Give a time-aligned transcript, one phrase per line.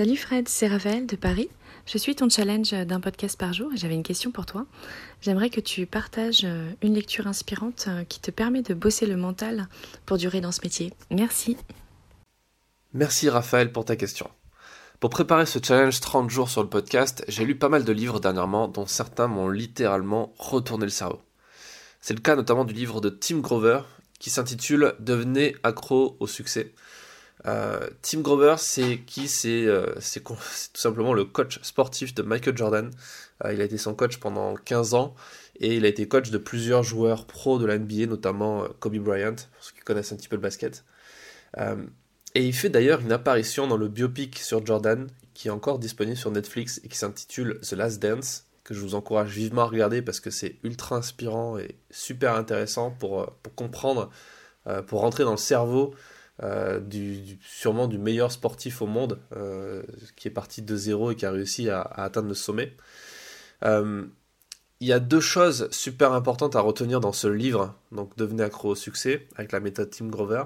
[0.00, 1.50] Salut Fred, c'est Raphaël de Paris.
[1.84, 4.64] Je suis ton challenge d'un podcast par jour et j'avais une question pour toi.
[5.20, 6.46] J'aimerais que tu partages
[6.80, 9.68] une lecture inspirante qui te permet de bosser le mental
[10.06, 10.94] pour durer dans ce métier.
[11.10, 11.58] Merci.
[12.94, 14.30] Merci Raphaël pour ta question.
[15.00, 18.20] Pour préparer ce challenge 30 jours sur le podcast, j'ai lu pas mal de livres
[18.20, 21.20] dernièrement dont certains m'ont littéralement retourné le cerveau.
[22.00, 23.82] C'est le cas notamment du livre de Tim Grover
[24.18, 26.72] qui s'intitule Devenez accro au succès
[27.46, 29.30] euh, Tim Grover, c'est qui?
[29.46, 30.34] Euh, C'est tout
[30.74, 32.90] simplement le coach sportif de Michael Jordan.
[33.44, 35.14] Euh, il a été son coach pendant 15 ans
[35.58, 39.34] et il a été coach de plusieurs joueurs pros de la NBA, notamment Kobe Bryant,
[39.34, 40.84] pour ceux qui connaissent un petit peu le basket.
[42.34, 46.16] et il fait d'ailleurs une apparition dans le biopic sur Jordan, qui est encore disponible
[46.16, 50.00] sur Netflix et qui s'intitule The Last Dance, que je vous encourage vivement à regarder
[50.00, 54.10] parce que c'est ultra inspirant et super intéressant pour, pour comprendre,
[54.86, 55.94] pour rentrer dans le cerveau
[56.42, 59.82] euh, du, sûrement du meilleur sportif au monde, euh,
[60.16, 62.74] qui est parti de zéro et qui a réussi à, atteindre le sommet.
[63.64, 64.06] Euh,
[64.80, 68.70] il y a deux choses super importantes à retenir dans ce livre, donc Devenez accro
[68.70, 70.44] au succès, avec la méthode Tim Grover.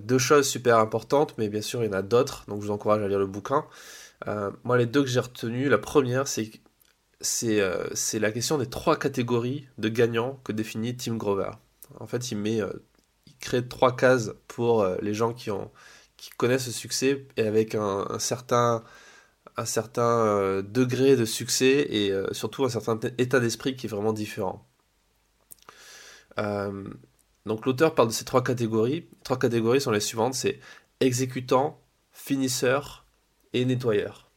[0.00, 2.72] deux choses super importantes, mais bien sûr il y en a d'autres, donc je vous
[2.72, 3.66] encourage à lire le bouquin.
[4.64, 6.50] moi les deux que j'ai retenues, la première c'est
[7.20, 11.50] c'est la question des trois catégories de gagnants que définit Tim Grover.
[12.00, 12.60] En fait, il met
[13.40, 15.70] créer trois cases pour euh, les gens qui, ont,
[16.16, 18.84] qui connaissent le succès et avec un, certain,
[19.56, 23.90] un certain euh, degré de succès et euh, surtout un certain état d'esprit qui est
[23.90, 24.66] vraiment différent.
[27.46, 29.08] donc l'auteur parle de ces trois catégories.
[29.24, 30.60] Trois catégories sont les suivantes, c'est
[31.00, 31.80] exécutant,
[32.12, 33.04] finisseur
[33.52, 34.30] et nettoyeur.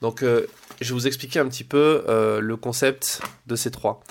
[0.00, 0.46] Donc je
[0.80, 2.04] vais vous expliquer un petit peu
[2.40, 4.02] le concept de ces trois.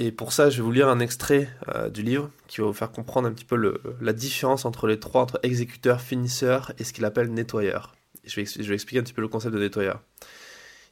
[0.00, 2.72] Et pour ça, je vais vous lire un extrait euh, du livre qui va vous
[2.72, 6.92] faire comprendre un petit peu la différence entre les trois, entre exécuteur, finisseur et ce
[6.92, 7.96] qu'il appelle nettoyeur.
[8.24, 10.00] Je vais, je vais, expliquer un petit peu le concept de nettoyeur.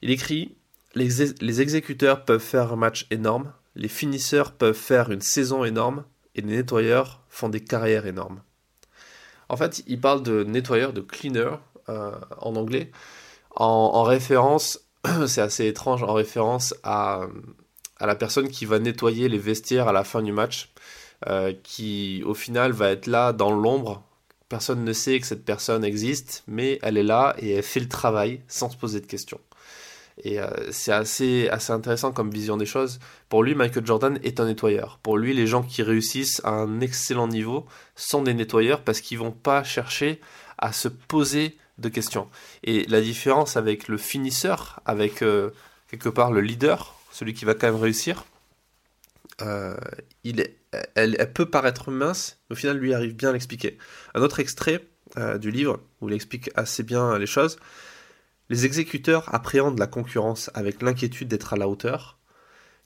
[0.02, 0.56] Il écrit
[0.96, 6.40] les, exécuteurs peuvent faire un match énorme, les finisseurs peuvent faire une saison énorme, et
[6.40, 8.40] les nettoyeurs font des carrières énormes.
[9.48, 11.50] En fait, il parle de nettoyeur, de cleaner
[11.88, 12.90] euh, en anglais,
[13.54, 14.80] en référence,
[15.26, 17.26] c'est assez étrange, en référence à
[17.98, 20.70] à la personne qui va nettoyer les vestiaires à la fin du match,
[21.26, 24.02] euh, qui au final va être là dans l'ombre.
[24.48, 27.88] Personne ne sait que cette personne existe, mais elle est là et elle fait le
[27.88, 29.40] travail sans se poser de questions.
[30.22, 33.00] Et euh, c'est assez, intéressant comme vision des choses.
[33.28, 34.98] Pour lui, Michael Jordan est un nettoyeur.
[35.02, 39.18] Pour lui, les gens qui réussissent à un excellent niveau sont des nettoyeurs parce qu'ils
[39.18, 40.20] vont pas chercher
[40.58, 42.28] à se poser de questions.
[42.64, 45.50] Et la différence avec le finisseur, avec euh,
[45.90, 48.26] quelque part le leader, celui qui va quand même réussir,
[49.40, 49.74] euh,
[50.94, 53.78] elle, peut paraître mince, mais au final, lui arrive bien à l'expliquer.
[54.14, 57.56] Un autre extrait euh, du livre, où il explique assez bien les choses.
[58.50, 62.18] Les exécuteurs appréhendent la concurrence avec l'inquiétude d'être à la hauteur.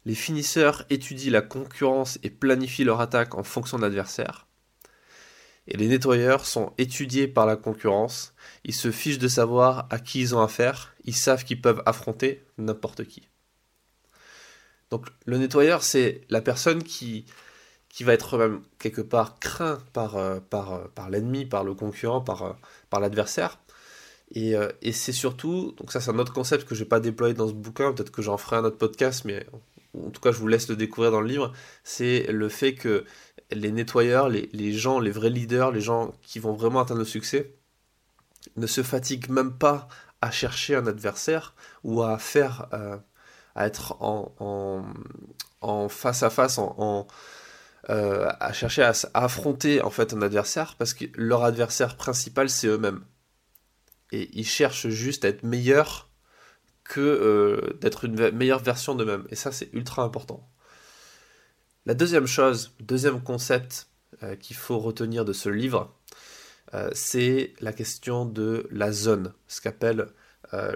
[0.04, 4.46] Les finisseurs étudient la concurrence et planifient leur attaque en fonction de l'adversaire.
[5.66, 8.32] Et les nettoyeurs sont étudiés par la concurrence.
[8.64, 10.94] Ils se fichent de savoir à qui ils ont affaire.
[11.04, 13.29] Ils savent qu'ils peuvent affronter n'importe qui.
[14.90, 17.24] Donc le nettoyeur, c'est la personne qui,
[18.00, 22.42] va être même quelque part craint par, euh, euh, par l'ennemi, par le concurrent, par,
[22.42, 23.58] euh, l'adversaire.
[24.32, 24.54] Et,
[24.92, 27.52] c'est surtout, donc ça c'est un autre concept que je n'ai pas déployé dans ce
[27.52, 29.44] bouquin, peut-être que j'en ferai un autre podcast, mais
[29.98, 31.52] en tout cas je vous laisse le découvrir dans le livre,
[31.82, 33.04] c'est le fait que
[33.50, 37.06] les nettoyeurs, les, les, gens, les vrais leaders, les gens qui vont vraiment atteindre le
[37.06, 37.56] succès,
[38.56, 39.88] ne se fatiguent même pas
[40.20, 42.68] à chercher un adversaire ou à faire
[43.66, 44.84] être en,
[45.60, 47.06] en, face à face, en,
[47.88, 52.66] euh, à chercher à, affronter en fait un adversaire parce que leur adversaire principal c'est
[52.66, 53.04] eux-mêmes.
[54.12, 56.10] Et ils cherchent juste à être meilleurs
[56.84, 59.26] que euh, d'être une meilleure version d'eux-mêmes.
[59.30, 60.48] Et ça c'est ultra important.
[61.86, 63.88] La deuxième chose, deuxième concept
[64.22, 65.96] euh, qu'il faut retenir de ce livre,
[66.92, 70.06] c'est la question de la zone, ce qu'appelle
[70.52, 70.72] euh,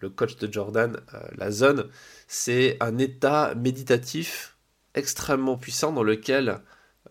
[0.00, 1.88] le, coach de Jordan, euh, la zone,
[2.26, 4.56] c'est un état méditatif
[4.94, 6.60] extrêmement puissant dans lequel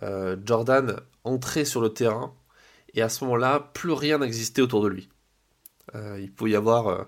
[0.02, 2.34] euh, Jordan entrait sur le terrain
[2.94, 5.10] et à ce moment-là, plus rien n'existait autour de lui.
[5.94, 7.08] il pouvait y avoir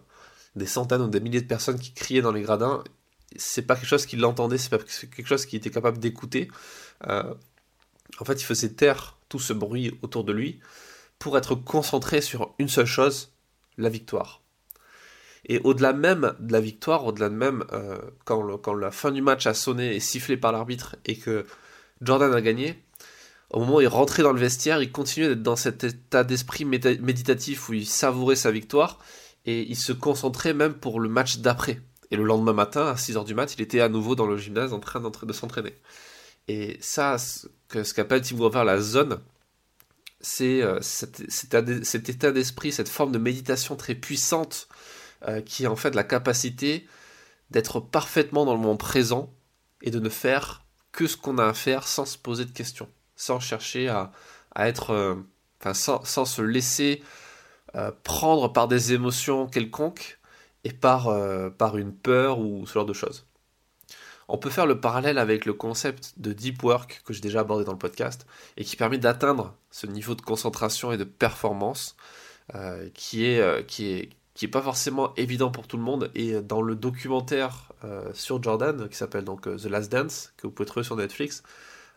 [0.56, 2.84] des centaines ou des milliers de personnes qui criaient dans les gradins.
[3.36, 6.50] C'est pas quelque chose qu'il entendait, c'est pas quelque chose qu'il était capable d'écouter.
[7.04, 10.60] en fait, il faisait taire tout ce bruit autour de lui
[11.18, 13.34] pour être concentré sur une seule chose,
[13.78, 14.41] la victoire.
[15.46, 19.22] Et au-delà même de la victoire, au-delà de même euh, quand, quand, la fin du
[19.22, 21.46] match a sonné et sifflé par l'arbitre et que
[22.02, 22.84] Jordan a gagné,
[23.50, 26.64] au moment où il rentrait dans le vestiaire, il continuait d'être dans cet état d'esprit
[26.64, 29.00] méditatif où il savourait sa victoire
[29.46, 31.82] et il se concentrait même pour le match d'après.
[32.12, 34.74] Et le lendemain matin, à 6h du mat, il était à nouveau dans le gymnase
[34.74, 35.74] en train de s'entraîner.
[36.48, 37.48] Et ça, ce
[37.94, 39.20] qu'appelle Tim Grover la zone,
[40.20, 41.20] c'est euh, cet,
[42.10, 44.68] état d'esprit, cette forme de méditation très puissante
[45.28, 46.88] euh, qui est en fait la capacité
[47.50, 49.34] d'être parfaitement dans le moment présent
[49.82, 52.90] et de ne faire que ce qu'on a à faire sans se poser de questions,
[53.16, 54.12] sans chercher à,
[54.56, 55.16] être, euh,
[55.60, 57.04] enfin, sans, se laisser
[58.04, 60.20] prendre par des émotions quelconques
[60.66, 61.10] et par,
[61.58, 63.26] par une peur ou ce genre de choses.
[64.34, 67.66] On peut faire le parallèle avec le concept de deep work que j'ai déjà abordé
[67.66, 68.26] dans le podcast
[68.56, 71.98] et qui permet d'atteindre ce niveau de concentration et de performance
[72.56, 76.12] euh, qui, est, euh, qui, est, qui est pas forcément évident pour tout le monde.
[76.16, 80.54] Et dans le documentaire euh, sur Jordan qui s'appelle donc The Last Dance que vous
[80.54, 81.44] pouvez trouver sur Netflix,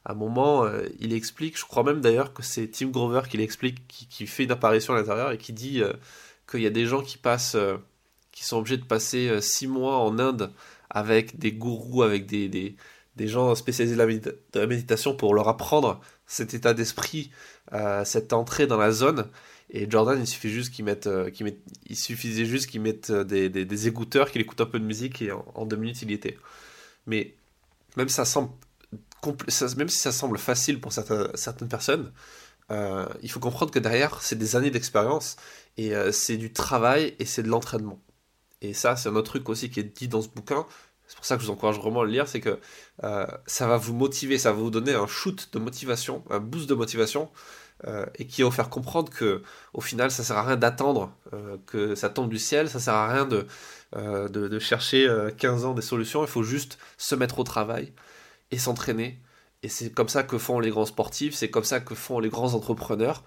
[0.04, 0.69] à un moment
[1.00, 4.50] il explique, je crois même d'ailleurs que c'est Tim Grover qui l'explique, qui, fait une
[4.50, 5.82] apparition à l'intérieur et qui dit
[6.50, 7.56] qu'il y a des gens qui passent,
[8.31, 10.52] qui sont obligés de passer six mois en Inde
[10.94, 16.54] avec des gourous, avec des, des, gens spécialisés de la, méditation pour leur apprendre cet
[16.54, 17.31] état d'esprit,
[17.72, 19.26] euh, cette entrée dans la zone.
[19.70, 21.31] Et Jordan, il suffit juste qu'ils mettent, euh,
[21.87, 24.84] il suffisait juste qu'ils mettent euh, des, des, des, écouteurs, qu'il écoute un peu de
[24.84, 26.38] musique et en, deux minutes il y était.
[27.06, 27.34] Mais
[27.96, 28.52] même ça semble,
[29.76, 32.12] même si ça semble facile pour certaines, personnes,
[32.70, 35.37] il faut comprendre que derrière c'est des années d'expérience
[35.76, 38.00] et c'est du travail et c'est de l'entraînement.
[38.64, 40.67] Et ça, c'est un autre truc aussi qui est dit dans ce bouquin.
[41.06, 42.58] C'est pour ça que je vous encourage vraiment à le lire, c'est que
[43.05, 46.69] euh, ça va vous motiver, ça va vous donner un shoot de motivation, un boost
[46.69, 47.31] de motivation,
[47.86, 49.42] euh, et qui vous faire comprendre que
[49.72, 52.94] au final, ça sert à rien d'attendre euh, que ça tombe du ciel, ça sert
[52.94, 53.46] à rien de,
[53.94, 57.92] de, de, chercher 15 ans des solutions, il faut juste se mettre au travail
[58.50, 59.20] et s'entraîner.
[59.62, 62.28] Et c'est comme ça que font les grands sportifs, c'est comme ça que font les
[62.28, 63.22] grands entrepreneurs.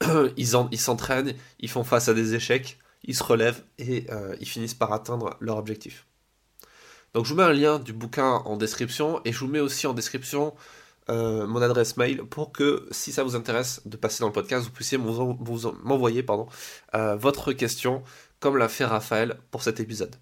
[0.36, 4.48] ils s'entraînent, ils, ils font face à des échecs, ils se relèvent et euh, ils
[4.48, 6.06] finissent par atteindre leur objectif.
[7.12, 9.86] Donc je vous mets un lien du bouquin en description et je vous mets aussi
[9.86, 10.54] en description
[11.10, 14.64] euh, mon adresse mail pour que si ça vous intéresse de passer dans le podcast,
[14.64, 16.24] vous puissiez m'envoyer
[16.94, 18.02] euh, votre question
[18.40, 20.16] comme l'a fait Raphaël pour cet épisode.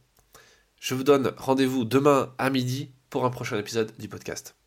[0.81, 4.62] Je vous donne rendez-vous demain à midi pour un prochain épisode du podcast.